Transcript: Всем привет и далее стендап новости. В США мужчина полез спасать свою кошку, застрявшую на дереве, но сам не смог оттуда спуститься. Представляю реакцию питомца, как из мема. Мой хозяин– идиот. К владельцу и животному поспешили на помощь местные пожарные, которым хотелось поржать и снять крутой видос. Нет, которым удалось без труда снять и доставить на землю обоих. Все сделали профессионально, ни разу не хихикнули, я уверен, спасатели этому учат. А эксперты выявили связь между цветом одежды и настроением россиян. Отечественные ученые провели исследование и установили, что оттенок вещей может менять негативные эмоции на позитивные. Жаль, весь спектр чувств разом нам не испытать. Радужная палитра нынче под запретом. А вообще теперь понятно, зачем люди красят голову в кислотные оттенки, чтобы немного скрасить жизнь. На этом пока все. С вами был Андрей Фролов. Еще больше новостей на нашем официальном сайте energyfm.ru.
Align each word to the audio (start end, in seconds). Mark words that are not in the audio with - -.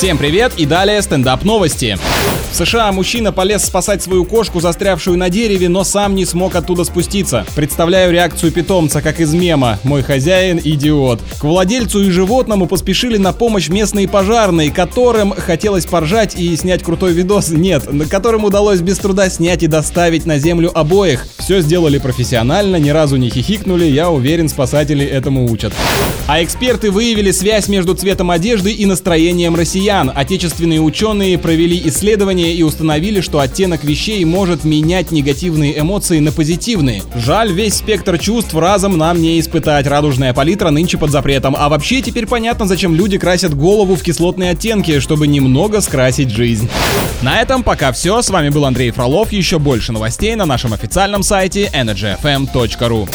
Всем 0.00 0.16
привет 0.16 0.54
и 0.56 0.64
далее 0.64 1.02
стендап 1.02 1.44
новости. 1.44 1.98
В 2.52 2.56
США 2.56 2.90
мужчина 2.90 3.32
полез 3.32 3.64
спасать 3.64 4.02
свою 4.02 4.24
кошку, 4.24 4.58
застрявшую 4.58 5.18
на 5.18 5.28
дереве, 5.28 5.68
но 5.68 5.84
сам 5.84 6.14
не 6.14 6.24
смог 6.24 6.56
оттуда 6.56 6.84
спуститься. 6.84 7.46
Представляю 7.54 8.10
реакцию 8.10 8.50
питомца, 8.50 9.02
как 9.02 9.20
из 9.20 9.34
мема. 9.34 9.78
Мой 9.84 10.02
хозяин– 10.02 10.58
идиот. 10.64 11.20
К 11.38 11.44
владельцу 11.44 12.02
и 12.02 12.10
животному 12.10 12.66
поспешили 12.66 13.18
на 13.18 13.32
помощь 13.32 13.68
местные 13.68 14.08
пожарные, 14.08 14.70
которым 14.70 15.32
хотелось 15.32 15.84
поржать 15.84 16.34
и 16.34 16.56
снять 16.56 16.82
крутой 16.82 17.12
видос. 17.12 17.50
Нет, 17.50 17.86
которым 18.10 18.44
удалось 18.44 18.80
без 18.80 18.98
труда 18.98 19.28
снять 19.28 19.62
и 19.62 19.66
доставить 19.66 20.24
на 20.24 20.38
землю 20.38 20.76
обоих. 20.76 21.26
Все 21.38 21.60
сделали 21.60 21.98
профессионально, 21.98 22.76
ни 22.76 22.88
разу 22.88 23.16
не 23.16 23.28
хихикнули, 23.28 23.84
я 23.84 24.10
уверен, 24.10 24.48
спасатели 24.48 25.04
этому 25.04 25.44
учат. 25.50 25.74
А 26.26 26.42
эксперты 26.42 26.90
выявили 26.90 27.32
связь 27.32 27.68
между 27.68 27.94
цветом 27.94 28.30
одежды 28.30 28.72
и 28.72 28.86
настроением 28.86 29.54
россиян. 29.54 29.89
Отечественные 29.90 30.80
ученые 30.80 31.36
провели 31.36 31.80
исследование 31.86 32.54
и 32.54 32.62
установили, 32.62 33.20
что 33.20 33.40
оттенок 33.40 33.82
вещей 33.82 34.24
может 34.24 34.62
менять 34.62 35.10
негативные 35.10 35.78
эмоции 35.80 36.20
на 36.20 36.30
позитивные. 36.30 37.02
Жаль, 37.16 37.52
весь 37.52 37.74
спектр 37.74 38.16
чувств 38.18 38.54
разом 38.54 38.96
нам 38.96 39.20
не 39.20 39.40
испытать. 39.40 39.88
Радужная 39.88 40.32
палитра 40.32 40.70
нынче 40.70 40.96
под 40.96 41.10
запретом. 41.10 41.56
А 41.58 41.68
вообще 41.68 42.02
теперь 42.02 42.26
понятно, 42.26 42.66
зачем 42.66 42.94
люди 42.94 43.18
красят 43.18 43.54
голову 43.54 43.96
в 43.96 44.02
кислотные 44.02 44.50
оттенки, 44.50 45.00
чтобы 45.00 45.26
немного 45.26 45.80
скрасить 45.80 46.30
жизнь. 46.30 46.68
На 47.22 47.40
этом 47.40 47.64
пока 47.64 47.90
все. 47.90 48.22
С 48.22 48.30
вами 48.30 48.50
был 48.50 48.64
Андрей 48.66 48.92
Фролов. 48.92 49.32
Еще 49.32 49.58
больше 49.58 49.90
новостей 49.92 50.36
на 50.36 50.46
нашем 50.46 50.72
официальном 50.72 51.24
сайте 51.24 51.68
energyfm.ru. 51.74 53.08